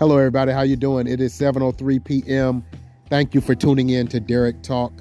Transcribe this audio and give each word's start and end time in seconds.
Hello, 0.00 0.16
everybody. 0.16 0.50
How 0.50 0.62
you 0.62 0.76
doing? 0.76 1.06
It 1.06 1.20
is 1.20 1.38
7:03 1.38 2.02
p.m. 2.02 2.64
Thank 3.10 3.34
you 3.34 3.42
for 3.42 3.54
tuning 3.54 3.90
in 3.90 4.06
to 4.06 4.18
Derrick 4.18 4.62
Talk. 4.62 4.94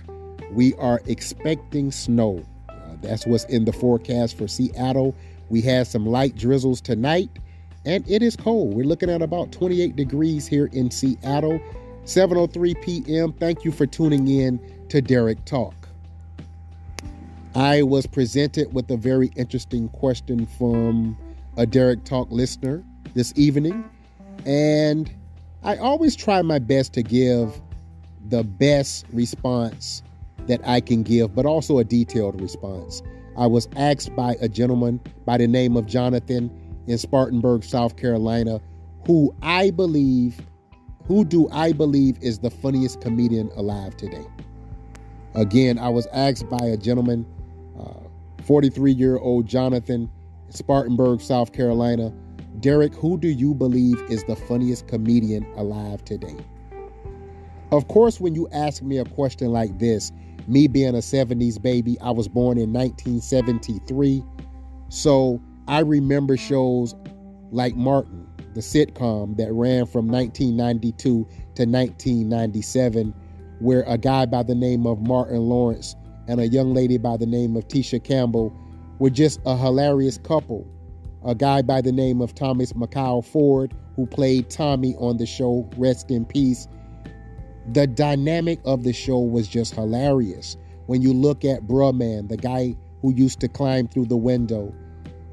We 0.51 0.75
are 0.75 0.99
expecting 1.05 1.89
snow. 1.89 2.43
Uh, 2.67 2.73
that's 3.01 3.25
what's 3.25 3.45
in 3.45 3.63
the 3.63 3.71
forecast 3.71 4.37
for 4.37 4.49
Seattle. 4.49 5.15
We 5.47 5.61
had 5.61 5.87
some 5.87 6.05
light 6.05 6.35
drizzles 6.35 6.81
tonight, 6.81 7.29
and 7.85 8.05
it 8.11 8.21
is 8.21 8.35
cold. 8.35 8.73
We're 8.73 8.83
looking 8.83 9.09
at 9.09 9.21
about 9.21 9.53
28 9.53 9.95
degrees 9.95 10.47
here 10.47 10.69
in 10.73 10.91
Seattle. 10.91 11.61
7:03 12.03 12.81
p.m. 12.81 13.31
Thank 13.31 13.63
you 13.63 13.71
for 13.71 13.85
tuning 13.85 14.27
in 14.27 14.59
to 14.89 15.01
Derrick 15.01 15.45
Talk. 15.45 15.87
I 17.55 17.83
was 17.83 18.05
presented 18.05 18.73
with 18.73 18.91
a 18.91 18.97
very 18.97 19.31
interesting 19.37 19.87
question 19.87 20.45
from 20.45 21.17
a 21.55 21.65
Derrick 21.65 22.03
Talk 22.03 22.29
listener 22.31 22.83
this 23.13 23.31
evening. 23.37 23.89
And 24.45 25.11
I 25.63 25.77
always 25.77 26.15
try 26.15 26.41
my 26.41 26.59
best 26.59 26.93
to 26.93 27.03
give 27.03 27.61
the 28.27 28.43
best 28.43 29.05
response 29.11 30.03
that 30.47 30.61
I 30.65 30.81
can 30.81 31.03
give, 31.03 31.35
but 31.35 31.45
also 31.45 31.79
a 31.79 31.83
detailed 31.83 32.41
response. 32.41 33.01
I 33.37 33.47
was 33.47 33.67
asked 33.75 34.15
by 34.15 34.35
a 34.41 34.49
gentleman 34.49 34.99
by 35.25 35.37
the 35.37 35.47
name 35.47 35.77
of 35.77 35.85
Jonathan 35.85 36.51
in 36.87 36.97
Spartanburg, 36.97 37.63
South 37.63 37.95
Carolina, 37.95 38.59
who 39.05 39.33
I 39.41 39.71
believe, 39.71 40.41
who 41.05 41.23
do 41.23 41.47
I 41.51 41.71
believe 41.71 42.17
is 42.21 42.39
the 42.39 42.49
funniest 42.49 43.01
comedian 43.01 43.49
alive 43.55 43.95
today. 43.97 44.25
Again, 45.35 45.77
I 45.77 45.89
was 45.89 46.07
asked 46.07 46.49
by 46.49 46.65
a 46.65 46.77
gentleman, 46.77 47.25
43 48.43 48.91
uh, 48.91 48.95
year 48.95 49.17
old 49.17 49.45
Jonathan, 49.45 50.09
Spartanburg, 50.49 51.21
South 51.21 51.53
Carolina, 51.53 52.11
Derrick, 52.59 52.93
who 52.93 53.17
do 53.17 53.29
you 53.29 53.53
believe 53.53 54.01
is 54.09 54.23
the 54.25 54.35
funniest 54.35 54.87
comedian 54.87 55.45
alive 55.55 56.03
today? 56.03 56.35
Of 57.71 57.87
course, 57.87 58.19
when 58.19 58.35
you 58.35 58.49
ask 58.51 58.81
me 58.81 58.97
a 58.97 59.05
question 59.05 59.51
like 59.51 59.77
this, 59.79 60.11
me 60.47 60.67
being 60.67 60.95
a 60.95 60.99
70s 60.99 61.61
baby, 61.61 61.97
I 62.01 62.11
was 62.11 62.27
born 62.27 62.57
in 62.57 62.73
1973. 62.73 64.23
So 64.89 65.39
I 65.67 65.79
remember 65.79 66.35
shows 66.35 66.95
like 67.51 67.75
Martin, 67.75 68.27
the 68.55 68.61
sitcom 68.61 69.37
that 69.37 69.53
ran 69.53 69.85
from 69.85 70.07
1992 70.07 70.97
to 70.99 71.65
1997, 71.65 73.13
where 73.59 73.83
a 73.83 73.97
guy 73.97 74.25
by 74.25 74.43
the 74.43 74.55
name 74.55 74.85
of 74.85 74.99
Martin 74.99 75.37
Lawrence 75.37 75.95
and 76.27 76.41
a 76.41 76.47
young 76.47 76.73
lady 76.73 76.97
by 76.97 77.15
the 77.15 77.25
name 77.25 77.55
of 77.55 77.67
Tisha 77.67 78.03
Campbell 78.03 78.53
were 78.97 79.09
just 79.09 79.39
a 79.45 79.55
hilarious 79.55 80.17
couple 80.17 80.67
a 81.25 81.35
guy 81.35 81.61
by 81.61 81.81
the 81.81 81.91
name 81.91 82.21
of 82.21 82.33
Thomas 82.35 82.73
Mikal 82.73 83.23
Ford, 83.25 83.73
who 83.95 84.05
played 84.05 84.49
Tommy 84.49 84.95
on 84.95 85.17
the 85.17 85.25
show, 85.25 85.69
rest 85.77 86.09
in 86.09 86.25
peace. 86.25 86.67
The 87.73 87.87
dynamic 87.87 88.59
of 88.65 88.83
the 88.83 88.93
show 88.93 89.19
was 89.19 89.47
just 89.47 89.75
hilarious. 89.75 90.57
When 90.87 91.01
you 91.01 91.13
look 91.13 91.45
at 91.45 91.67
Bruh 91.67 91.93
Man, 91.93 92.27
the 92.27 92.37
guy 92.37 92.75
who 93.01 93.13
used 93.13 93.39
to 93.41 93.47
climb 93.47 93.87
through 93.87 94.05
the 94.05 94.17
window 94.17 94.73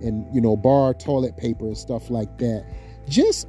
and, 0.00 0.26
you 0.34 0.40
know, 0.40 0.56
bar 0.56 0.94
toilet 0.94 1.36
paper 1.36 1.66
and 1.66 1.78
stuff 1.78 2.10
like 2.10 2.38
that. 2.38 2.66
Just 3.08 3.48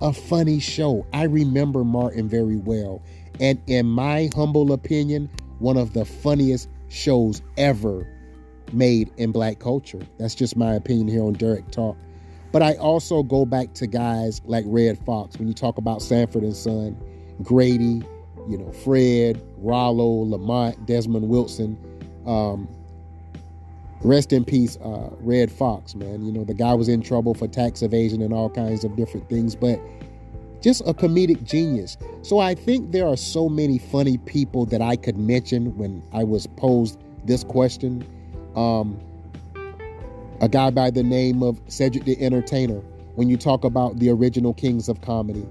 a 0.00 0.12
funny 0.12 0.60
show. 0.60 1.06
I 1.12 1.24
remember 1.24 1.84
Martin 1.84 2.28
very 2.28 2.56
well. 2.56 3.02
And 3.40 3.60
in 3.66 3.86
my 3.86 4.30
humble 4.34 4.72
opinion, 4.72 5.28
one 5.58 5.76
of 5.76 5.92
the 5.92 6.04
funniest 6.04 6.68
shows 6.88 7.42
ever 7.56 8.06
made 8.72 9.10
in 9.16 9.32
black 9.32 9.58
culture. 9.58 10.00
That's 10.18 10.34
just 10.34 10.56
my 10.56 10.74
opinion 10.74 11.08
here 11.08 11.22
on 11.22 11.34
Derrick 11.34 11.70
Talk. 11.70 11.96
But 12.50 12.62
I 12.62 12.74
also 12.74 13.22
go 13.22 13.44
back 13.44 13.74
to 13.74 13.86
guys 13.86 14.40
like 14.44 14.64
Redd 14.66 14.98
Foxx 15.04 15.38
when 15.38 15.48
you 15.48 15.54
talk 15.54 15.78
about 15.78 16.00
Sanford 16.00 16.42
and 16.42 16.56
Son, 16.56 16.96
Grady, 17.42 18.02
you 18.48 18.56
know, 18.56 18.72
Fred, 18.72 19.42
Rollo, 19.58 20.24
Lamont, 20.24 20.86
Desmond 20.86 21.28
Wilson. 21.28 21.76
Um, 22.26 22.68
rest 24.00 24.32
in 24.32 24.44
peace, 24.44 24.78
uh, 24.78 25.10
Redd 25.20 25.52
Foxx, 25.52 25.94
man. 25.94 26.24
You 26.24 26.32
know, 26.32 26.44
the 26.44 26.54
guy 26.54 26.72
was 26.72 26.88
in 26.88 27.02
trouble 27.02 27.34
for 27.34 27.46
tax 27.48 27.82
evasion 27.82 28.22
and 28.22 28.32
all 28.32 28.48
kinds 28.48 28.84
of 28.84 28.96
different 28.96 29.28
things, 29.28 29.54
but 29.54 29.78
just 30.62 30.80
a 30.86 30.94
comedic 30.94 31.44
genius. 31.44 31.98
So 32.22 32.38
I 32.38 32.54
think 32.54 32.92
there 32.92 33.06
are 33.06 33.16
so 33.16 33.48
many 33.48 33.78
funny 33.78 34.18
people 34.18 34.64
that 34.66 34.80
I 34.80 34.96
could 34.96 35.18
mention 35.18 35.76
when 35.76 36.02
I 36.12 36.24
was 36.24 36.46
posed 36.46 36.98
this 37.24 37.44
question 37.44 38.06
um, 38.58 39.00
a 40.40 40.48
guy 40.48 40.70
by 40.70 40.90
the 40.90 41.02
name 41.02 41.42
of 41.42 41.60
Cedric 41.68 42.04
the 42.04 42.20
Entertainer. 42.20 42.80
When 43.14 43.28
you 43.28 43.36
talk 43.36 43.64
about 43.64 43.98
the 43.98 44.10
original 44.10 44.54
kings 44.54 44.88
of 44.88 45.00
comedy, 45.00 45.46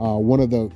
uh, 0.00 0.16
one 0.16 0.40
of 0.40 0.50
the 0.50 0.70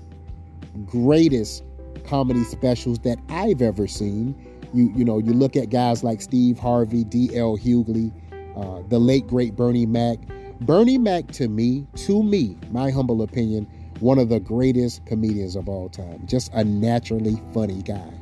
greatest 0.85 1.65
comedy 2.05 2.45
specials 2.45 2.99
that 3.01 3.19
I've 3.29 3.63
ever 3.63 3.87
seen. 3.87 4.35
You 4.75 4.93
you 4.95 5.05
know 5.05 5.19
you 5.19 5.33
look 5.33 5.57
at 5.57 5.71
guys 5.71 6.03
like 6.05 6.21
Steve 6.21 6.59
Harvey, 6.59 7.05
D.L. 7.05 7.57
Hughley, 7.57 8.13
uh, 8.57 8.83
the 8.89 8.99
late 8.99 9.27
great 9.27 9.57
Bernie 9.57 9.87
Mac. 9.87 10.19
Bernie 10.61 10.99
Mac 10.99 11.29
to 11.33 11.49
me, 11.49 11.87
to 11.97 12.23
me, 12.23 12.57
my 12.71 12.91
humble 12.91 13.23
opinion, 13.23 13.67
one 14.01 14.19
of 14.19 14.29
the 14.29 14.41
greatest 14.41 15.05
comedians 15.07 15.55
of 15.55 15.69
all 15.69 15.89
time. 15.89 16.23
Just 16.27 16.53
a 16.55 16.65
naturally 16.65 17.41
funny 17.53 17.83
guy. 17.83 18.13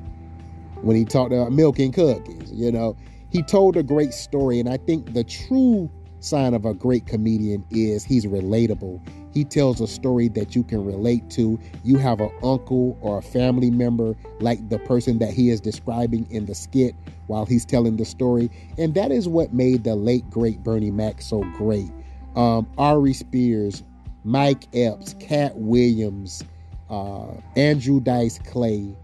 When 0.83 0.97
he 0.97 1.05
talked 1.05 1.33
about 1.33 1.53
milk 1.53 1.79
and 1.79 1.95
cookies, 1.95 2.53
you 2.53 2.73
know, 2.73 2.97
he 3.35 3.43
told 3.43 3.77
a 3.77 3.83
great 3.83 4.15
story, 4.15 4.61
and 4.61 4.69
I 4.69 4.77
think 4.77 5.13
the 5.13 5.25
true 5.25 5.91
sign 6.21 6.55
of 6.55 6.65
a 6.65 6.73
great 6.73 7.07
comedian 7.07 7.65
is 7.69 8.05
he's 8.05 8.27
relatable. 8.27 9.01
He 9.33 9.43
tells 9.43 9.81
a 9.81 9.89
story 9.89 10.29
that 10.29 10.55
you 10.55 10.63
can 10.63 10.85
relate 10.85 11.29
to. 11.31 11.59
You 11.83 11.99
have 11.99 12.21
an 12.21 12.31
uncle 12.45 12.97
or 13.01 13.19
a 13.19 13.23
family 13.23 13.73
member 13.73 14.15
like 14.39 14.69
the 14.69 14.79
person 14.79 15.19
that 15.19 15.33
he 15.33 15.51
is 15.51 15.61
describing 15.61 16.29
in 16.31 16.47
the 16.47 16.55
skit 16.55 16.95
while 17.27 17.45
he's 17.45 17.65
telling 17.65 17.97
the 17.97 18.05
story. 18.05 18.49
And 18.79 18.95
that 18.95 19.11
is 19.11 19.27
what 19.27 19.53
made 19.53 19.83
the 19.83 19.97
late, 19.97 20.31
great 20.31 20.63
Bernie 20.63 20.93
Mac 20.93 21.21
so 21.21 21.41
great. 21.57 21.91
Um, 22.37 22.69
Aries 22.79 23.19
Spears, 23.19 23.83
Mike 24.23 24.69
Epps, 24.73 25.15
Katt 25.19 25.57
Williams, 25.57 26.45
uh, 26.89 27.33
Andrew 27.57 27.99
Dice 27.99 28.39
Clay, 28.47 28.95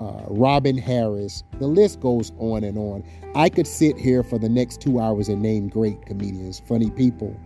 uh, 0.00 0.24
Robin 0.28 0.78
Harris. 0.78 1.44
The 1.58 1.66
list 1.66 2.00
goes 2.00 2.32
on 2.38 2.64
and 2.64 2.78
on. 2.78 3.04
I 3.34 3.48
could 3.48 3.66
sit 3.66 3.98
here 3.98 4.22
for 4.22 4.38
the 4.38 4.48
next 4.48 4.80
two 4.80 4.98
hours 4.98 5.28
and 5.28 5.42
name 5.42 5.68
great 5.68 6.06
comedians, 6.06 6.58
funny 6.58 6.90
people. 6.90 7.36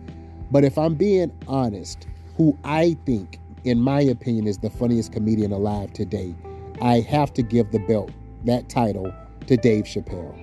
But 0.51 0.63
if 0.63 0.77
I'm 0.77 0.95
being 0.95 1.31
honest, 1.47 2.07
who 2.37 2.57
I 2.63 2.97
think, 3.05 3.39
in 3.65 3.81
my 3.81 4.01
opinion, 4.01 4.47
is 4.47 4.57
the 4.59 4.69
funniest 4.69 5.11
comedian 5.11 5.51
alive 5.51 5.91
today, 5.93 6.33
I 6.81 7.01
have 7.01 7.33
to 7.33 7.41
give 7.41 7.71
the 7.71 7.79
belt, 7.79 8.11
that 8.45 8.69
title, 8.69 9.13
to 9.47 9.57
Dave 9.57 9.83
Chappelle. 9.83 10.37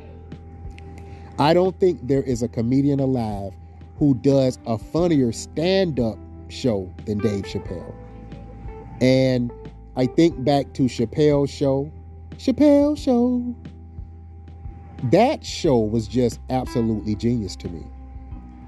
I 1.39 1.55
don't 1.55 1.79
think 1.81 2.07
there 2.07 2.23
is 2.23 2.43
a 2.43 2.49
comedian 2.49 3.01
alive 3.01 3.55
who 3.99 4.15
does 4.15 4.59
a 4.67 4.77
funnier 4.77 5.33
stand 5.33 5.99
up 5.99 6.19
show 6.49 6.93
than 7.07 7.19
Dave 7.19 7.45
Chappelle. 7.45 7.95
And 9.01 9.51
I 9.97 10.07
think 10.07 10.43
back 10.45 10.73
to 10.75 10.85
Chappelle's 10.85 11.51
show, 11.51 11.91
Chappelle 12.37 12.97
Show. 12.97 13.55
That 15.11 15.45
show 15.45 15.79
was 15.79 16.07
just 16.07 16.41
absolutely 16.51 17.17
genius 17.17 17.57
to 17.57 17.69
me. 17.69 17.85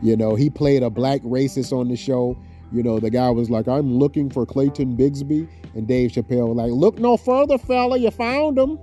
You 0.02 0.16
know, 0.16 0.34
he 0.34 0.50
played 0.50 0.82
a 0.82 0.90
black 0.90 1.22
racist 1.22 1.72
on 1.72 1.88
the 1.88 1.96
show. 1.96 2.36
You 2.72 2.82
know, 2.82 2.98
the 2.98 3.10
guy 3.10 3.30
was 3.30 3.50
like, 3.50 3.68
I'm 3.68 3.98
looking 3.98 4.28
for 4.28 4.44
Clayton 4.44 4.96
Bigsby. 4.96 5.48
And 5.74 5.86
Dave 5.86 6.10
Chappelle 6.10 6.48
was 6.48 6.56
like, 6.56 6.72
look 6.72 6.98
no 6.98 7.16
further, 7.16 7.56
fella, 7.56 7.96
you 7.98 8.10
found 8.10 8.58
him. 8.58 8.78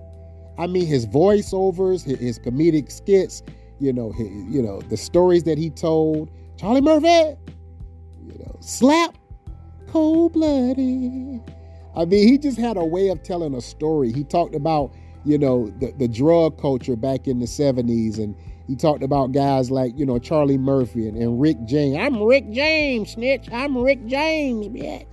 I 0.57 0.67
mean, 0.67 0.85
his 0.85 1.05
voiceovers, 1.05 2.03
his, 2.03 2.19
his 2.19 2.39
comedic 2.39 2.91
skits, 2.91 3.43
you 3.79 3.91
know, 3.91 4.11
his, 4.11 4.27
you 4.27 4.61
know, 4.61 4.81
the 4.81 4.97
stories 4.97 5.43
that 5.43 5.57
he 5.57 5.69
told. 5.69 6.29
Charlie 6.57 6.81
Murphy, 6.81 7.37
you 8.25 8.37
know, 8.39 8.55
slap, 8.59 9.17
cold 9.87 10.33
blooded. 10.33 11.41
I 11.95 12.05
mean, 12.05 12.27
he 12.27 12.37
just 12.37 12.57
had 12.57 12.77
a 12.77 12.85
way 12.85 13.09
of 13.09 13.23
telling 13.23 13.53
a 13.53 13.61
story. 13.61 14.11
He 14.11 14.23
talked 14.23 14.55
about, 14.55 14.93
you 15.25 15.37
know, 15.37 15.69
the, 15.79 15.91
the 15.91 16.07
drug 16.07 16.59
culture 16.59 16.95
back 16.95 17.27
in 17.27 17.39
the 17.39 17.45
70s 17.45 18.17
and 18.17 18.35
he 18.67 18.75
talked 18.75 19.03
about 19.03 19.33
guys 19.33 19.69
like, 19.69 19.97
you 19.97 20.05
know, 20.05 20.17
Charlie 20.17 20.57
Murphy 20.57 21.07
and, 21.07 21.17
and 21.17 21.41
Rick 21.41 21.57
James. 21.65 21.97
I'm 21.97 22.23
Rick 22.23 22.51
James, 22.51 23.11
snitch. 23.11 23.49
I'm 23.51 23.77
Rick 23.77 24.05
James, 24.05 24.67
yeah. 24.71 25.03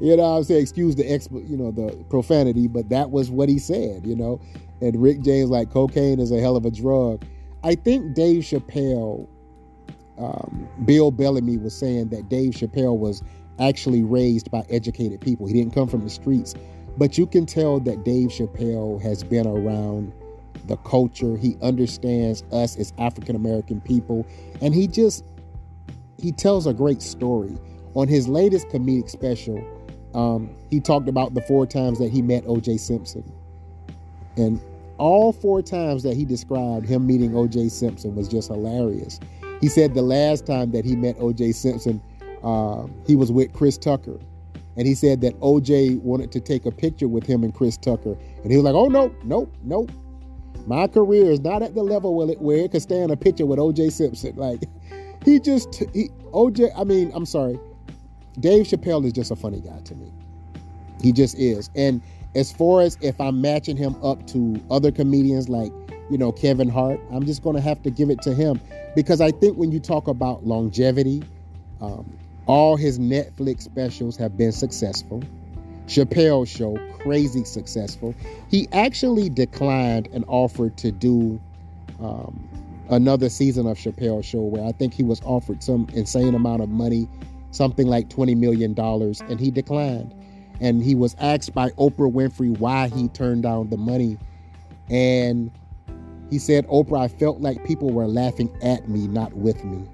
You 0.00 0.16
know 0.16 0.36
I'm 0.36 0.44
saying? 0.44 0.62
Excuse 0.62 0.96
the 0.96 1.04
exp- 1.04 1.48
you 1.48 1.56
know, 1.56 1.70
the 1.70 2.04
profanity, 2.08 2.66
but 2.66 2.88
that 2.88 3.10
was 3.10 3.30
what 3.30 3.48
he 3.48 3.58
said, 3.58 4.06
you 4.06 4.16
know. 4.16 4.40
And 4.80 5.00
Rick 5.00 5.20
James 5.20 5.50
like 5.50 5.70
cocaine 5.70 6.18
is 6.18 6.32
a 6.32 6.40
hell 6.40 6.56
of 6.56 6.64
a 6.64 6.70
drug. 6.70 7.24
I 7.62 7.76
think 7.76 8.14
Dave 8.14 8.42
Chappelle, 8.42 9.28
um, 10.18 10.68
Bill 10.84 11.10
Bellamy 11.10 11.58
was 11.58 11.76
saying 11.76 12.08
that 12.08 12.28
Dave 12.28 12.52
Chappelle 12.54 12.98
was 12.98 13.22
actually 13.58 14.02
raised 14.02 14.50
by 14.50 14.64
educated 14.70 15.20
people. 15.20 15.46
He 15.46 15.52
didn't 15.52 15.74
come 15.74 15.88
from 15.88 16.04
the 16.04 16.10
streets. 16.10 16.54
But 16.98 17.16
you 17.16 17.26
can 17.26 17.46
tell 17.46 17.80
that 17.80 18.04
Dave 18.04 18.28
Chappelle 18.28 19.00
has 19.02 19.24
been 19.24 19.46
around 19.46 20.12
the 20.66 20.76
culture. 20.78 21.36
He 21.36 21.56
understands 21.62 22.42
us 22.52 22.76
as 22.76 22.92
African 22.98 23.36
American 23.36 23.80
people. 23.80 24.26
And 24.60 24.74
he 24.74 24.86
just 24.86 25.24
he 26.20 26.32
tells 26.32 26.66
a 26.66 26.72
great 26.72 27.02
story. 27.02 27.58
On 27.94 28.08
his 28.08 28.28
latest 28.28 28.68
comedic 28.68 29.10
special, 29.10 29.62
um, 30.14 30.50
he 30.70 30.80
talked 30.80 31.08
about 31.08 31.34
the 31.34 31.42
four 31.42 31.66
times 31.66 31.98
that 31.98 32.10
he 32.10 32.22
met 32.22 32.44
O.J. 32.46 32.78
Simpson, 32.78 33.24
and 34.36 34.60
all 34.98 35.32
four 35.32 35.62
times 35.62 36.02
that 36.04 36.16
he 36.16 36.24
described 36.24 36.86
him 36.86 37.06
meeting 37.06 37.36
O.J. 37.36 37.68
Simpson 37.68 38.14
was 38.14 38.28
just 38.28 38.48
hilarious. 38.48 39.18
He 39.60 39.68
said 39.68 39.94
the 39.94 40.02
last 40.02 40.46
time 40.46 40.70
that 40.72 40.84
he 40.84 40.96
met 40.96 41.16
O.J. 41.18 41.52
Simpson, 41.52 42.00
uh, 42.42 42.86
he 43.06 43.16
was 43.16 43.30
with 43.30 43.52
Chris 43.52 43.78
Tucker, 43.78 44.18
and 44.76 44.86
he 44.86 44.94
said 44.94 45.20
that 45.20 45.38
OJ 45.40 46.00
wanted 46.00 46.32
to 46.32 46.40
take 46.40 46.66
a 46.66 46.70
picture 46.70 47.08
with 47.08 47.26
him 47.26 47.44
and 47.44 47.54
Chris 47.54 47.76
Tucker. 47.76 48.16
And 48.42 48.50
he 48.50 48.56
was 48.56 48.64
like, 48.64 48.74
oh, 48.74 48.88
no, 48.88 49.14
no, 49.24 49.50
no. 49.62 49.86
My 50.66 50.86
career 50.86 51.30
is 51.30 51.40
not 51.40 51.62
at 51.62 51.74
the 51.74 51.82
level 51.82 52.14
where 52.14 52.30
it, 52.30 52.40
where 52.40 52.58
it 52.58 52.72
could 52.72 52.82
stand 52.82 53.10
a 53.10 53.16
picture 53.16 53.46
with 53.46 53.58
OJ 53.58 53.92
Simpson. 53.92 54.36
Like, 54.36 54.62
he 55.24 55.38
just, 55.38 55.84
he, 55.92 56.08
OJ, 56.32 56.72
I 56.76 56.84
mean, 56.84 57.12
I'm 57.14 57.26
sorry. 57.26 57.58
Dave 58.40 58.66
Chappelle 58.66 59.04
is 59.04 59.12
just 59.12 59.30
a 59.30 59.36
funny 59.36 59.60
guy 59.60 59.78
to 59.84 59.94
me. 59.94 60.12
He 61.00 61.12
just 61.12 61.38
is. 61.38 61.70
And 61.76 62.00
as 62.34 62.50
far 62.50 62.80
as 62.80 62.96
if 63.02 63.20
I'm 63.20 63.40
matching 63.40 63.76
him 63.76 63.94
up 64.02 64.26
to 64.28 64.60
other 64.70 64.90
comedians 64.90 65.48
like, 65.48 65.72
you 66.10 66.18
know, 66.18 66.32
Kevin 66.32 66.68
Hart, 66.68 66.98
I'm 67.12 67.26
just 67.26 67.42
going 67.42 67.56
to 67.56 67.62
have 67.62 67.82
to 67.82 67.90
give 67.90 68.10
it 68.10 68.20
to 68.22 68.34
him 68.34 68.60
because 68.96 69.20
I 69.20 69.30
think 69.30 69.56
when 69.56 69.70
you 69.70 69.80
talk 69.80 70.08
about 70.08 70.44
longevity, 70.44 71.22
um, 71.80 72.18
all 72.46 72.76
his 72.76 72.98
Netflix 72.98 73.62
specials 73.62 74.16
have 74.16 74.36
been 74.36 74.52
successful. 74.52 75.22
Chappelle 75.86 76.46
Show, 76.46 76.76
crazy 76.98 77.44
successful. 77.44 78.14
He 78.48 78.68
actually 78.72 79.28
declined 79.28 80.08
an 80.08 80.24
offer 80.26 80.70
to 80.70 80.92
do 80.92 81.40
um, 82.00 82.48
another 82.88 83.28
season 83.28 83.66
of 83.66 83.76
Chappelle 83.76 84.24
Show, 84.24 84.40
where 84.40 84.64
I 84.64 84.72
think 84.72 84.94
he 84.94 85.02
was 85.02 85.20
offered 85.22 85.62
some 85.62 85.88
insane 85.92 86.34
amount 86.34 86.62
of 86.62 86.68
money, 86.68 87.08
something 87.50 87.86
like 87.86 88.08
$20 88.08 88.36
million, 88.36 88.78
and 88.78 89.40
he 89.40 89.50
declined. 89.50 90.14
And 90.60 90.82
he 90.82 90.94
was 90.94 91.16
asked 91.18 91.54
by 91.54 91.70
Oprah 91.70 92.12
Winfrey 92.12 92.56
why 92.58 92.88
he 92.88 93.08
turned 93.08 93.42
down 93.42 93.68
the 93.70 93.76
money. 93.76 94.16
And 94.88 95.50
he 96.30 96.38
said, 96.38 96.66
Oprah, 96.68 97.00
I 97.00 97.08
felt 97.08 97.40
like 97.40 97.64
people 97.66 97.90
were 97.90 98.06
laughing 98.06 98.50
at 98.62 98.88
me, 98.88 99.08
not 99.08 99.34
with 99.34 99.64
me. 99.64 99.88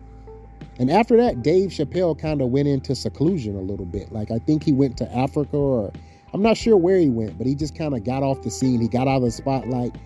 And 0.78 0.90
after 0.90 1.16
that, 1.16 1.42
Dave 1.42 1.70
Chappelle 1.70 2.18
kind 2.18 2.40
of 2.40 2.48
went 2.50 2.68
into 2.68 2.94
seclusion 2.94 3.56
a 3.56 3.60
little 3.60 3.86
bit. 3.86 4.12
Like 4.12 4.30
I 4.30 4.38
think 4.38 4.62
he 4.62 4.72
went 4.72 4.96
to 4.98 5.16
Africa 5.16 5.56
or 5.56 5.92
I'm 6.32 6.42
not 6.42 6.56
sure 6.56 6.76
where 6.76 6.98
he 6.98 7.08
went, 7.08 7.38
but 7.38 7.46
he 7.46 7.54
just 7.54 7.74
kind 7.74 7.94
of 7.94 8.04
got 8.04 8.22
off 8.22 8.42
the 8.42 8.50
scene. 8.50 8.80
He 8.80 8.88
got 8.88 9.08
out 9.08 9.16
of 9.16 9.22
the 9.22 9.30
spotlight. 9.30 9.96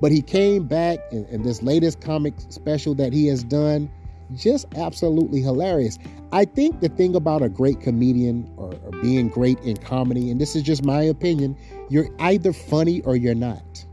But 0.00 0.12
he 0.12 0.20
came 0.20 0.66
back 0.66 0.98
in 1.12 1.42
this 1.42 1.62
latest 1.62 2.00
comic 2.00 2.34
special 2.48 2.94
that 2.96 3.12
he 3.12 3.28
has 3.28 3.44
done, 3.44 3.88
just 4.34 4.66
absolutely 4.76 5.40
hilarious. 5.40 5.98
I 6.32 6.44
think 6.44 6.80
the 6.80 6.88
thing 6.88 7.14
about 7.14 7.42
a 7.42 7.48
great 7.48 7.80
comedian 7.80 8.52
or, 8.56 8.74
or 8.84 8.90
being 9.00 9.28
great 9.28 9.60
in 9.60 9.76
comedy, 9.76 10.30
and 10.30 10.40
this 10.40 10.56
is 10.56 10.62
just 10.62 10.84
my 10.84 11.02
opinion, 11.02 11.56
you're 11.88 12.08
either 12.18 12.52
funny 12.52 13.00
or 13.02 13.14
you're 13.14 13.34
not. 13.34 13.84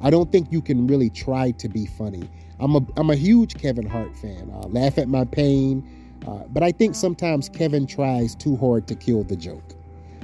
I 0.00 0.10
don't 0.10 0.32
think 0.32 0.50
you 0.50 0.62
can 0.62 0.86
really 0.86 1.10
try 1.10 1.50
to 1.52 1.68
be 1.68 1.86
funny. 1.86 2.28
I'm 2.62 2.76
a 2.76 2.86
I'm 2.96 3.10
a 3.10 3.16
huge 3.16 3.56
Kevin 3.60 3.86
Hart 3.86 4.16
fan. 4.16 4.48
Uh, 4.54 4.68
laugh 4.68 4.96
at 4.96 5.08
my 5.08 5.24
pain, 5.24 5.84
uh, 6.28 6.44
but 6.48 6.62
I 6.62 6.70
think 6.70 6.94
sometimes 6.94 7.48
Kevin 7.48 7.88
tries 7.88 8.36
too 8.36 8.56
hard 8.56 8.86
to 8.86 8.94
kill 8.94 9.24
the 9.24 9.34
joke. 9.34 9.74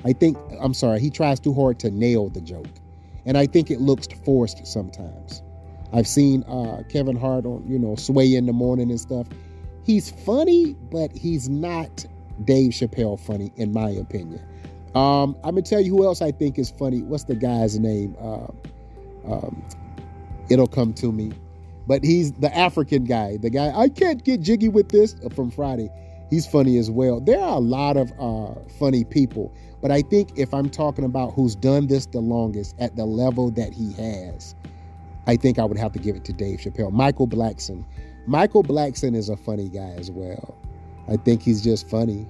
I 0.04 0.12
think 0.12 0.38
I'm 0.60 0.72
sorry, 0.72 1.00
he 1.00 1.10
tries 1.10 1.40
too 1.40 1.52
hard 1.52 1.80
to 1.80 1.90
nail 1.90 2.28
the 2.28 2.40
joke, 2.40 2.68
and 3.26 3.36
I 3.36 3.46
think 3.46 3.72
it 3.72 3.80
looks 3.80 4.06
forced 4.24 4.64
sometimes. 4.64 5.42
I've 5.92 6.06
seen 6.06 6.44
uh, 6.44 6.84
Kevin 6.88 7.16
Hart 7.16 7.44
on 7.44 7.64
you 7.66 7.76
know 7.76 7.96
Sway 7.96 8.32
in 8.36 8.46
the 8.46 8.52
morning 8.52 8.88
and 8.90 9.00
stuff. 9.00 9.26
He's 9.82 10.08
funny, 10.08 10.76
but 10.92 11.10
he's 11.16 11.48
not 11.48 12.06
Dave 12.44 12.70
Chappelle 12.70 13.18
funny 13.18 13.52
in 13.56 13.72
my 13.72 13.90
opinion. 13.90 14.40
Um, 14.94 15.34
I'm 15.42 15.56
gonna 15.56 15.62
tell 15.62 15.80
you 15.80 15.90
who 15.90 16.04
else 16.04 16.22
I 16.22 16.30
think 16.30 16.56
is 16.56 16.70
funny. 16.70 17.02
What's 17.02 17.24
the 17.24 17.34
guy's 17.34 17.80
name? 17.80 18.14
Uh, 18.20 18.46
um, 19.26 19.60
it'll 20.48 20.68
come 20.68 20.94
to 20.94 21.10
me 21.10 21.32
but 21.88 22.04
he's 22.04 22.32
the 22.32 22.54
African 22.56 23.04
guy. 23.04 23.38
The 23.38 23.50
guy 23.50 23.72
I 23.74 23.88
can't 23.88 24.22
get 24.22 24.42
jiggy 24.42 24.68
with 24.68 24.90
this 24.90 25.16
uh, 25.24 25.30
from 25.30 25.50
Friday. 25.50 25.90
He's 26.30 26.46
funny 26.46 26.76
as 26.76 26.90
well. 26.90 27.20
There 27.20 27.40
are 27.40 27.56
a 27.56 27.60
lot 27.60 27.96
of 27.96 28.12
uh, 28.20 28.54
funny 28.78 29.02
people, 29.02 29.52
but 29.80 29.90
I 29.90 30.02
think 30.02 30.38
if 30.38 30.52
I'm 30.52 30.68
talking 30.68 31.06
about 31.06 31.32
who's 31.32 31.56
done 31.56 31.86
this 31.86 32.04
the 32.04 32.20
longest 32.20 32.76
at 32.78 32.96
the 32.96 33.06
level 33.06 33.50
that 33.52 33.72
he 33.72 33.94
has, 33.94 34.54
I 35.26 35.36
think 35.36 35.58
I 35.58 35.64
would 35.64 35.78
have 35.78 35.92
to 35.92 35.98
give 35.98 36.14
it 36.14 36.24
to 36.26 36.32
Dave 36.34 36.60
Chappelle. 36.60 36.92
Michael 36.92 37.26
Blackson. 37.26 37.84
Michael 38.26 38.62
Blackson 38.62 39.16
is 39.16 39.30
a 39.30 39.36
funny 39.38 39.70
guy 39.70 39.94
as 39.96 40.10
well. 40.10 40.54
I 41.08 41.16
think 41.16 41.40
he's 41.40 41.62
just 41.62 41.88
funny. 41.88 42.28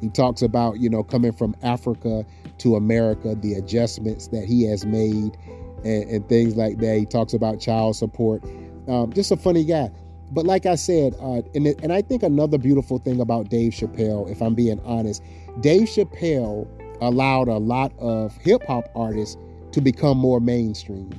He 0.00 0.08
talks 0.08 0.42
about, 0.42 0.78
you 0.78 0.88
know, 0.88 1.02
coming 1.02 1.32
from 1.32 1.56
Africa 1.62 2.24
to 2.58 2.76
America, 2.76 3.34
the 3.34 3.54
adjustments 3.54 4.28
that 4.28 4.44
he 4.44 4.62
has 4.64 4.86
made 4.86 5.36
and, 5.84 6.08
and 6.08 6.28
things 6.28 6.56
like 6.56 6.78
that. 6.78 6.96
He 6.96 7.06
talks 7.06 7.34
about 7.34 7.60
child 7.60 7.96
support. 7.96 8.44
Um, 8.88 9.12
just 9.12 9.30
a 9.30 9.36
funny 9.36 9.64
guy. 9.64 9.90
But 10.32 10.46
like 10.46 10.64
I 10.64 10.76
said, 10.76 11.14
uh, 11.20 11.42
and, 11.54 11.66
it, 11.66 11.80
and 11.82 11.92
I 11.92 12.00
think 12.00 12.22
another 12.22 12.56
beautiful 12.56 12.98
thing 12.98 13.20
about 13.20 13.50
Dave 13.50 13.72
Chappelle, 13.72 14.30
if 14.30 14.40
I'm 14.40 14.54
being 14.54 14.80
honest, 14.80 15.22
Dave 15.60 15.88
Chappelle 15.88 16.66
allowed 17.02 17.48
a 17.48 17.58
lot 17.58 17.92
of 17.98 18.34
hip 18.38 18.64
hop 18.66 18.88
artists 18.94 19.36
to 19.72 19.80
become 19.80 20.16
more 20.16 20.40
mainstream. 20.40 21.10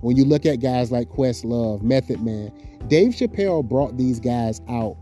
When 0.00 0.16
you 0.16 0.24
look 0.24 0.46
at 0.46 0.56
guys 0.56 0.92
like 0.92 1.08
Questlove, 1.08 1.82
Method 1.82 2.20
Man, 2.20 2.52
Dave 2.88 3.12
Chappelle 3.12 3.66
brought 3.66 3.96
these 3.96 4.20
guys 4.20 4.60
out 4.68 4.96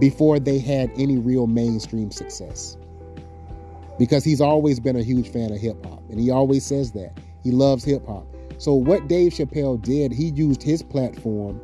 before 0.00 0.40
they 0.40 0.58
had 0.58 0.90
any 0.96 1.18
real 1.18 1.46
mainstream 1.46 2.10
success. 2.10 2.76
Because 3.98 4.24
he's 4.24 4.40
always 4.40 4.80
been 4.80 4.96
a 4.96 5.02
huge 5.02 5.28
fan 5.28 5.52
of 5.52 5.58
hip 5.60 5.84
hop, 5.86 6.02
and 6.10 6.18
he 6.18 6.30
always 6.30 6.64
says 6.64 6.92
that. 6.92 7.12
He 7.44 7.50
loves 7.50 7.84
hip 7.84 8.04
hop. 8.06 8.26
So 8.64 8.72
what 8.72 9.08
Dave 9.08 9.32
Chappelle 9.32 9.76
did, 9.82 10.10
he 10.10 10.28
used 10.30 10.62
his 10.62 10.82
platform 10.82 11.60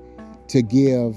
to 0.49 0.61
give 0.61 1.17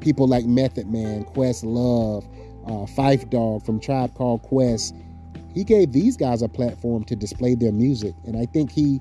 people 0.00 0.26
like 0.26 0.44
Method 0.44 0.88
Man, 0.88 1.22
Questlove, 1.22 2.26
uh, 2.66 2.86
Phife 2.86 3.30
Dawg 3.30 3.64
from 3.64 3.78
Tribe 3.78 4.12
Called 4.14 4.42
Quest. 4.42 4.96
He 5.54 5.62
gave 5.62 5.92
these 5.92 6.16
guys 6.16 6.42
a 6.42 6.48
platform 6.48 7.04
to 7.04 7.14
display 7.14 7.54
their 7.54 7.70
music, 7.70 8.16
and 8.26 8.36
I 8.36 8.44
think 8.46 8.72
he 8.72 9.00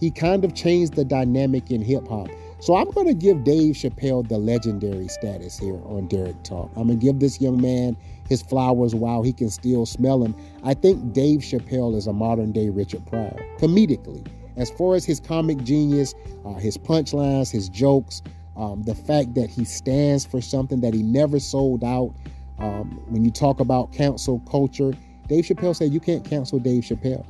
he 0.00 0.10
kind 0.10 0.44
of 0.44 0.56
changed 0.56 0.94
the 0.94 1.04
dynamic 1.04 1.70
in 1.70 1.82
hip 1.82 2.08
hop. 2.08 2.26
So 2.58 2.74
I'm 2.74 2.90
going 2.90 3.06
to 3.06 3.14
give 3.14 3.44
Dave 3.44 3.76
Chappelle 3.76 4.28
the 4.28 4.38
legendary 4.38 5.06
status 5.06 5.56
here 5.56 5.80
on 5.84 6.08
Derrick 6.08 6.42
Talk. 6.42 6.68
I'm 6.74 6.88
going 6.88 6.98
to 6.98 7.06
give 7.06 7.20
this 7.20 7.40
young 7.40 7.62
man 7.62 7.96
his 8.28 8.42
flowers 8.42 8.92
while 8.92 9.22
he 9.22 9.32
can 9.32 9.50
still 9.50 9.86
smell 9.86 10.18
them. 10.18 10.34
I 10.64 10.74
think 10.74 11.12
Dave 11.12 11.42
Chappelle 11.42 11.94
is 11.94 12.08
a 12.08 12.12
modern 12.12 12.50
day 12.50 12.70
Richard 12.70 13.06
Pryor, 13.06 13.38
comedically 13.60 14.26
as 14.56 14.70
far 14.70 14.94
as 14.94 15.04
his 15.04 15.20
comic 15.20 15.62
genius, 15.62 16.14
uh, 16.44 16.54
his 16.54 16.76
punchlines, 16.78 17.50
his 17.50 17.68
jokes, 17.68 18.22
um, 18.56 18.82
the 18.82 18.94
fact 18.94 19.34
that 19.34 19.50
he 19.50 19.64
stands 19.64 20.24
for 20.24 20.40
something 20.40 20.80
that 20.80 20.94
he 20.94 21.02
never 21.02 21.38
sold 21.38 21.84
out. 21.84 22.14
Um, 22.58 23.02
when 23.08 23.24
you 23.24 23.30
talk 23.30 23.60
about 23.60 23.92
cancel 23.92 24.40
culture, 24.40 24.92
Dave 25.28 25.44
Chappelle 25.44 25.76
said 25.76 25.92
you 25.92 26.00
can't 26.00 26.24
cancel 26.24 26.58
Dave 26.58 26.84
Chappelle. 26.84 27.26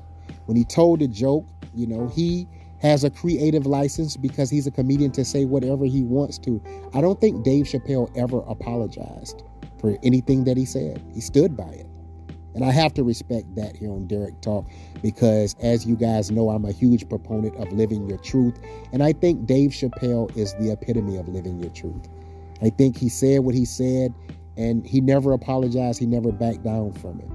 When 0.47 0.56
he 0.56 0.64
told 0.64 1.00
the 1.00 1.09
joke, 1.09 1.45
you 1.75 1.87
know, 1.87 2.06
he 2.09 2.47
has 2.80 3.04
a 3.04 3.11
creative 3.11 3.66
license 3.66 4.16
because 4.16 4.50
he's 4.50 4.66
a 4.66 4.71
comedian 4.71 5.11
to 5.12 5.25
say 5.25 5.45
whatever 5.45 5.85
he 5.85 6.02
wants 6.02 6.38
to. 6.38 6.62
I 6.95 7.00
don't 7.00 7.21
think 7.21 7.45
Dave 7.45 7.64
Chappelle 7.66 8.11
ever 8.16 8.40
apologized 8.47 9.42
for 9.80 9.97
anything 10.02 10.45
that 10.45 10.56
he 10.56 10.64
said. 10.64 11.02
He 11.12 11.21
stood 11.21 11.56
by 11.56 11.71
it. 11.71 11.87
And 12.56 12.64
I 12.64 12.72
have 12.72 12.94
to 12.94 13.04
respect 13.04 13.54
that 13.54 13.76
here 13.76 13.90
on 13.90 14.06
Derrick 14.06 14.40
Talk 14.40 14.66
because, 15.02 15.54
as 15.60 15.84
you 15.84 15.94
guys 15.94 16.30
know, 16.30 16.48
I'm 16.48 16.64
a 16.64 16.72
huge 16.72 17.06
proponent 17.06 17.54
of 17.56 17.70
living 17.70 18.08
your 18.08 18.16
truth. 18.16 18.58
And 18.94 19.02
I 19.02 19.12
think 19.12 19.44
Dave 19.44 19.70
Chappelle 19.72 20.34
is 20.34 20.54
the 20.54 20.72
epitome 20.72 21.18
of 21.18 21.28
living 21.28 21.60
your 21.60 21.70
truth. 21.70 22.08
I 22.62 22.70
think 22.70 22.96
he 22.96 23.10
said 23.10 23.40
what 23.40 23.54
he 23.54 23.66
said 23.66 24.14
and 24.56 24.86
he 24.86 25.02
never 25.02 25.32
apologized, 25.32 25.98
he 26.00 26.06
never 26.06 26.32
backed 26.32 26.64
down 26.64 26.92
from 26.94 27.20
it. 27.20 27.28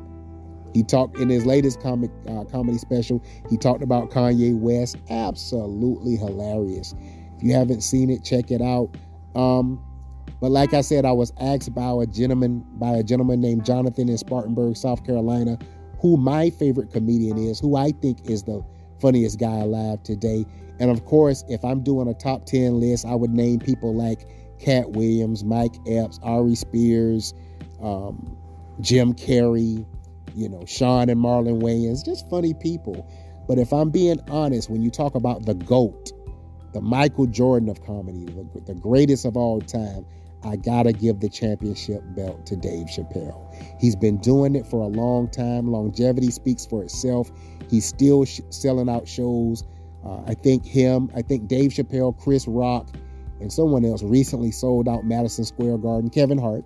He 0.73 0.81
talked 0.81 1.17
in 1.17 1.29
his 1.29 1.45
latest 1.45 1.81
comic 1.81 2.09
uh, 2.27 2.45
comedy 2.45 2.79
special. 2.79 3.23
He 3.47 3.57
talked 3.57 3.83
about 3.83 4.09
Kanye 4.09 4.57
West. 4.57 4.97
Absolutely 5.11 6.15
hilarious. 6.15 6.95
If 7.37 7.43
you 7.43 7.53
haven't 7.53 7.81
seen 7.81 8.09
it, 8.09 8.23
check 8.23 8.49
it 8.49 8.61
out. 8.61 8.89
Um, 9.35 9.83
but 10.41 10.49
like 10.49 10.73
I 10.73 10.81
said, 10.81 11.05
I 11.05 11.11
was 11.11 11.31
asked 11.39 11.73
by 11.73 11.91
a 12.01 12.07
gentleman 12.07 12.65
by 12.73 12.95
a 12.95 13.03
gentleman 13.03 13.39
named 13.39 13.63
Jonathan 13.63 14.09
in 14.09 14.17
Spartanburg, 14.17 14.75
South 14.75 15.05
Carolina, 15.05 15.59
who 15.99 16.17
my 16.17 16.49
favorite 16.49 16.91
comedian 16.91 17.37
is, 17.37 17.59
who 17.59 17.75
I 17.75 17.91
think 17.91 18.27
is 18.27 18.43
the 18.43 18.65
funniest 18.99 19.39
guy 19.39 19.59
alive 19.59 20.01
today. 20.01 20.45
And 20.79 20.89
of 20.89 21.05
course, 21.05 21.43
if 21.47 21.63
I'm 21.63 21.83
doing 21.83 22.07
a 22.07 22.15
top 22.15 22.47
10 22.47 22.79
list, 22.79 23.05
I 23.05 23.13
would 23.13 23.29
name 23.29 23.59
people 23.59 23.95
like 23.95 24.27
Katt 24.59 24.91
Williams, 24.91 25.43
Mike 25.43 25.75
Epps, 25.87 26.19
Aries 26.23 26.61
Spears, 26.61 27.35
um, 27.81 28.35
Jim 28.79 29.13
Carrey, 29.13 29.85
you 30.33 30.49
know, 30.49 30.65
Sean 30.65 31.09
and 31.09 31.19
Marlon 31.19 31.61
Wayans, 31.61 32.03
just 32.03 32.27
funny 32.31 32.55
people. 32.55 33.07
But 33.47 33.59
if 33.59 33.71
I'm 33.71 33.91
being 33.91 34.19
honest, 34.29 34.71
when 34.71 34.81
you 34.81 34.89
talk 34.89 35.13
about 35.13 35.45
the 35.45 35.53
GOAT, 35.53 36.11
the 36.73 36.81
Michael 36.81 37.27
Jordan 37.27 37.69
of 37.69 37.83
comedy, 37.85 38.25
the, 38.25 38.61
the 38.61 38.75
greatest 38.75 39.25
of 39.25 39.37
all 39.37 39.61
time, 39.61 40.05
I 40.43 40.55
gotta 40.55 40.91
give 40.91 41.19
the 41.19 41.29
championship 41.29 42.03
belt 42.15 42.45
to 42.47 42.55
Dave 42.55 42.87
Chappelle. 42.87 43.53
He's 43.79 43.95
been 43.95 44.17
doing 44.17 44.55
it 44.55 44.65
for 44.65 44.81
a 44.81 44.87
long 44.87 45.29
time. 45.29 45.71
Longevity 45.71 46.31
speaks 46.31 46.65
for 46.65 46.83
itself. 46.83 47.31
He's 47.69 47.85
still 47.85 48.25
sh- 48.25 48.41
selling 48.49 48.89
out 48.89 49.07
shows. 49.07 49.63
Uh, 50.03 50.21
I 50.25 50.33
think 50.33 50.65
him, 50.65 51.11
I 51.15 51.21
think 51.21 51.47
Dave 51.47 51.71
Chappelle, 51.71 52.17
Chris 52.17 52.47
Rock, 52.47 52.89
and 53.39 53.51
someone 53.51 53.85
else 53.85 54.03
recently 54.03 54.51
sold 54.51 54.87
out 54.87 55.05
Madison 55.05 55.45
Square 55.45 55.79
Garden, 55.79 56.09
Kevin 56.09 56.37
Hart. 56.37 56.63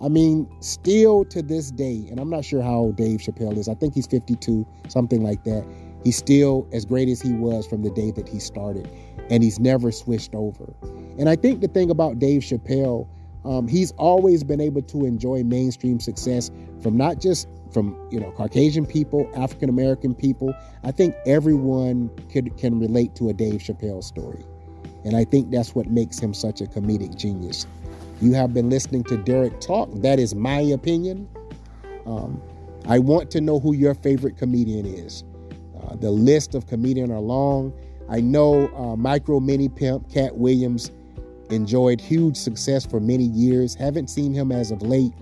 I 0.00 0.08
mean, 0.08 0.48
still 0.60 1.24
to 1.26 1.42
this 1.42 1.70
day, 1.70 2.06
and 2.10 2.20
I'm 2.20 2.30
not 2.30 2.44
sure 2.44 2.62
how 2.62 2.74
old 2.74 2.96
Dave 2.96 3.20
Chappelle 3.20 3.56
is. 3.56 3.68
I 3.68 3.74
think 3.74 3.94
he's 3.94 4.06
52, 4.06 4.66
something 4.88 5.22
like 5.22 5.42
that. 5.44 5.66
He's 6.04 6.16
still 6.16 6.68
as 6.72 6.84
great 6.84 7.08
as 7.08 7.20
he 7.20 7.32
was 7.32 7.66
from 7.66 7.82
the 7.82 7.90
day 7.90 8.12
that 8.12 8.28
he 8.28 8.38
started, 8.38 8.88
and 9.30 9.42
he's 9.42 9.58
never 9.58 9.92
switched 9.92 10.34
over. 10.34 10.72
And 11.18 11.28
I 11.28 11.36
think 11.36 11.60
the 11.60 11.68
thing 11.68 11.90
about 11.90 12.18
Dave 12.18 12.42
Chappelle, 12.42 13.08
um, 13.44 13.68
he's 13.68 13.92
always 13.92 14.44
been 14.44 14.60
able 14.60 14.82
to 14.82 15.04
enjoy 15.04 15.42
mainstream 15.42 16.00
success 16.00 16.50
from 16.80 16.96
not 16.96 17.20
just 17.20 17.48
from 17.72 17.96
you 18.10 18.18
know 18.18 18.30
Caucasian 18.32 18.86
people, 18.86 19.30
African 19.36 19.68
American 19.68 20.14
people. 20.14 20.54
I 20.84 20.90
think 20.90 21.14
everyone 21.26 22.10
could, 22.30 22.56
can 22.56 22.78
relate 22.78 23.14
to 23.16 23.28
a 23.28 23.32
Dave 23.32 23.60
Chappelle 23.60 24.02
story, 24.02 24.44
and 25.04 25.16
I 25.16 25.24
think 25.24 25.50
that's 25.50 25.74
what 25.74 25.88
makes 25.88 26.18
him 26.18 26.32
such 26.34 26.60
a 26.60 26.64
comedic 26.64 27.16
genius. 27.16 27.66
You 28.20 28.32
have 28.34 28.52
been 28.52 28.68
listening 28.68 29.04
to 29.04 29.16
Derrick 29.16 29.60
Talk. 29.60 29.90
That 29.96 30.18
is 30.18 30.34
my 30.34 30.60
opinion. 30.60 31.28
Um, 32.04 32.42
I 32.86 32.98
want 32.98 33.30
to 33.32 33.40
know 33.40 33.60
who 33.60 33.74
your 33.74 33.94
favorite 33.94 34.36
comedian 34.36 34.86
is. 34.86 35.24
Uh, 35.80 35.94
the 35.96 36.10
list 36.10 36.54
of 36.54 36.66
comedians 36.66 37.10
are 37.10 37.20
long. 37.20 37.72
I 38.08 38.20
know 38.20 38.68
uh, 38.74 38.96
Micro 38.96 39.40
Mini 39.40 39.68
Pimp, 39.68 40.10
Katt 40.10 40.36
Williams, 40.36 40.90
enjoyed 41.50 42.00
huge 42.00 42.36
success 42.36 42.86
for 42.86 43.00
many 43.00 43.24
years. 43.24 43.74
Haven't 43.74 44.08
seen 44.08 44.32
him 44.32 44.52
as 44.52 44.70
of 44.70 44.82
late. 44.82 45.12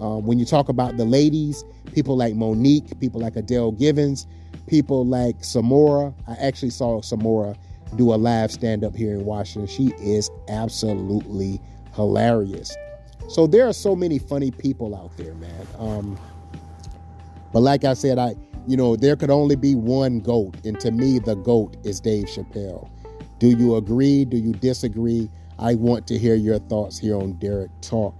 Uh, 0.00 0.18
when 0.18 0.38
you 0.38 0.44
talk 0.44 0.68
about 0.68 0.96
the 0.96 1.04
ladies, 1.04 1.64
people 1.92 2.16
like 2.16 2.34
Monique, 2.34 2.98
people 3.00 3.20
like 3.20 3.36
Adele 3.36 3.72
Givens, 3.72 4.26
people 4.66 5.06
like 5.06 5.42
Sommore. 5.44 6.14
I 6.26 6.32
actually 6.34 6.70
saw 6.70 7.00
Sommore 7.00 7.54
do 7.96 8.12
a 8.12 8.16
live 8.16 8.50
stand 8.50 8.84
up 8.84 8.94
here 8.94 9.14
in 9.14 9.24
Washington. 9.24 9.68
She 9.68 9.94
is 10.02 10.30
absolutely 10.48 11.60
hilarious. 11.94 12.74
So 13.28 13.46
there 13.46 13.66
are 13.66 13.72
so 13.72 13.94
many 13.94 14.18
funny 14.18 14.50
people 14.50 14.94
out 14.94 15.16
there, 15.16 15.34
man. 15.34 15.66
Um, 15.78 16.18
but 17.52 17.60
like 17.60 17.84
I 17.84 17.94
said, 17.94 18.18
I 18.18 18.34
you 18.66 18.76
know 18.76 18.96
there 18.96 19.16
could 19.16 19.30
only 19.30 19.56
be 19.56 19.74
one 19.74 20.20
goat, 20.20 20.56
and 20.64 20.78
to 20.80 20.90
me, 20.90 21.18
the 21.18 21.34
goat 21.34 21.76
is 21.84 22.00
Dave 22.00 22.26
Chappelle. 22.26 22.90
Do 23.38 23.48
you 23.48 23.76
agree? 23.76 24.24
Do 24.24 24.36
you 24.36 24.52
disagree? 24.52 25.30
I 25.58 25.74
want 25.74 26.06
to 26.08 26.18
hear 26.18 26.34
your 26.34 26.58
thoughts 26.58 26.98
here 26.98 27.16
on 27.16 27.34
Derrick 27.34 27.70
Talk. 27.80 28.14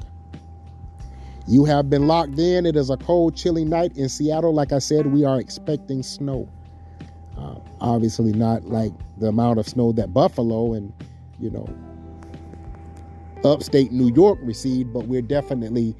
You 1.46 1.64
have 1.64 1.90
been 1.90 2.06
locked 2.06 2.38
in. 2.38 2.64
It 2.64 2.76
is 2.76 2.90
a 2.90 2.96
cold, 2.96 3.36
chilly 3.36 3.64
night 3.64 3.96
in 3.96 4.08
Seattle. 4.08 4.54
Like 4.54 4.72
I 4.72 4.78
said, 4.78 5.06
we 5.06 5.24
are 5.24 5.40
expecting 5.40 6.02
snow. 6.02 6.48
Uh, 7.36 7.56
obviously, 7.80 8.32
not 8.32 8.64
like 8.64 8.92
the 9.18 9.26
amount 9.28 9.58
of 9.58 9.68
snow 9.68 9.92
that 9.92 10.14
Buffalo 10.14 10.72
and, 10.72 10.92
you 11.38 11.50
know, 11.50 11.68
upstate 13.44 13.92
New 13.92 14.12
York 14.14 14.38
received, 14.42 14.94
but 14.94 15.06
we're 15.06 15.22
definitely 15.22 15.94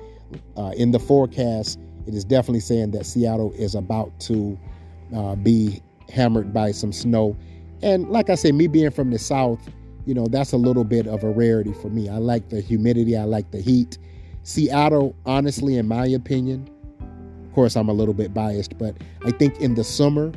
uh, 0.56 0.72
in 0.76 0.92
the 0.92 0.98
forecast. 0.98 1.78
It 2.06 2.14
is 2.14 2.24
definitely 2.24 2.60
saying 2.60 2.90
that 2.92 3.06
Seattle 3.06 3.52
is 3.52 3.74
about 3.74 4.18
to 4.20 4.58
uh, 5.14 5.34
be 5.36 5.82
hammered 6.12 6.52
by 6.52 6.72
some 6.72 6.92
snow. 6.92 7.36
And 7.82 8.08
like 8.08 8.30
I 8.30 8.34
said, 8.34 8.54
me 8.54 8.66
being 8.66 8.90
from 8.90 9.10
the 9.10 9.18
South, 9.18 9.60
you 10.06 10.14
know, 10.14 10.26
that's 10.26 10.52
a 10.52 10.56
little 10.56 10.84
bit 10.84 11.06
of 11.06 11.24
a 11.24 11.30
rarity 11.30 11.72
for 11.72 11.88
me. 11.88 12.08
I 12.08 12.18
like 12.18 12.48
the 12.48 12.60
humidity, 12.60 13.16
I 13.16 13.24
like 13.24 13.50
the 13.50 13.60
heat. 13.60 13.98
Seattle, 14.42 15.16
honestly, 15.24 15.76
in 15.76 15.88
my 15.88 16.06
opinion, 16.06 16.68
of 17.46 17.54
course, 17.54 17.76
I'm 17.76 17.88
a 17.88 17.92
little 17.92 18.14
bit 18.14 18.34
biased, 18.34 18.76
but 18.78 18.96
I 19.24 19.30
think 19.30 19.58
in 19.60 19.74
the 19.74 19.84
summer, 19.84 20.32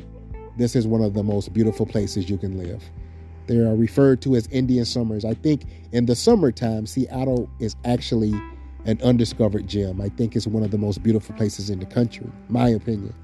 this 0.56 0.74
is 0.74 0.86
one 0.86 1.02
of 1.02 1.14
the 1.14 1.22
most 1.22 1.52
beautiful 1.52 1.84
places 1.84 2.30
you 2.30 2.38
can 2.38 2.58
live. 2.58 2.82
They 3.46 3.56
are 3.58 3.74
referred 3.74 4.20
to 4.22 4.36
as 4.36 4.46
Indian 4.48 4.84
summers. 4.84 5.24
I 5.24 5.34
think 5.34 5.64
in 5.92 6.06
the 6.06 6.14
summertime, 6.14 6.86
Seattle 6.86 7.50
is 7.60 7.76
actually 7.84 8.32
an 8.84 9.00
undiscovered 9.02 9.66
gem. 9.66 10.00
I 10.00 10.08
think 10.08 10.36
it's 10.36 10.46
one 10.46 10.62
of 10.62 10.70
the 10.70 10.78
most 10.78 11.02
beautiful 11.02 11.34
places 11.34 11.70
in 11.70 11.78
the 11.78 11.86
country, 11.86 12.26
my 12.48 12.68
opinion. 12.68 13.14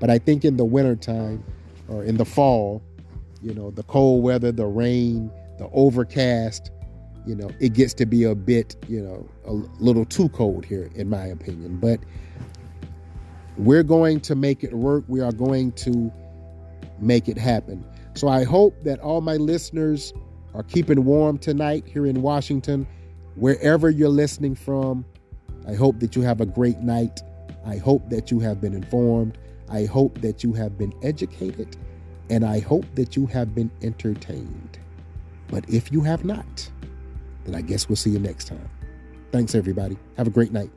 But 0.00 0.10
I 0.10 0.18
think 0.18 0.44
in 0.44 0.56
the 0.56 0.64
wintertime 0.64 1.44
or 1.88 2.04
in 2.04 2.16
the 2.16 2.24
fall, 2.24 2.82
you 3.42 3.54
know, 3.54 3.70
the 3.70 3.82
cold 3.84 4.22
weather, 4.22 4.52
the 4.52 4.66
rain, 4.66 5.30
the 5.58 5.68
overcast, 5.72 6.70
you 7.26 7.34
know, 7.34 7.50
it 7.60 7.72
gets 7.72 7.94
to 7.94 8.06
be 8.06 8.24
a 8.24 8.34
bit, 8.34 8.76
you 8.88 9.02
know, 9.02 9.28
a 9.44 9.52
little 9.82 10.04
too 10.04 10.28
cold 10.30 10.64
here, 10.64 10.90
in 10.94 11.08
my 11.08 11.26
opinion. 11.26 11.78
But 11.78 12.00
we're 13.56 13.82
going 13.82 14.20
to 14.20 14.34
make 14.34 14.62
it 14.62 14.74
work. 14.74 15.04
We 15.08 15.20
are 15.20 15.32
going 15.32 15.72
to 15.72 16.12
make 16.98 17.28
it 17.28 17.38
happen. 17.38 17.84
So 18.14 18.28
I 18.28 18.44
hope 18.44 18.82
that 18.84 19.00
all 19.00 19.20
my 19.20 19.36
listeners 19.36 20.12
are 20.54 20.62
keeping 20.62 21.04
warm 21.04 21.38
tonight 21.38 21.84
here 21.86 22.06
in 22.06 22.22
Washington, 22.22 22.86
wherever 23.36 23.88
you're 23.90 24.08
listening 24.08 24.54
from. 24.54 25.04
I 25.66 25.74
hope 25.74 26.00
that 26.00 26.16
you 26.16 26.22
have 26.22 26.40
a 26.40 26.46
great 26.46 26.78
night. 26.78 27.20
I 27.64 27.76
hope 27.76 28.08
that 28.10 28.30
you 28.30 28.40
have 28.40 28.60
been 28.60 28.74
informed. 28.74 29.38
I 29.68 29.84
hope 29.84 30.20
that 30.20 30.44
you 30.44 30.52
have 30.52 30.78
been 30.78 30.92
educated. 31.02 31.76
And 32.30 32.44
I 32.44 32.60
hope 32.60 32.86
that 32.94 33.16
you 33.16 33.26
have 33.26 33.54
been 33.54 33.70
entertained. 33.82 34.78
But 35.48 35.68
if 35.68 35.92
you 35.92 36.00
have 36.02 36.24
not, 36.24 36.70
then 37.44 37.54
I 37.54 37.60
guess 37.60 37.88
we'll 37.88 37.96
see 37.96 38.10
you 38.10 38.18
next 38.18 38.48
time. 38.48 38.68
Thanks, 39.32 39.54
everybody. 39.54 39.96
Have 40.16 40.26
a 40.26 40.30
great 40.30 40.52
night. 40.52 40.70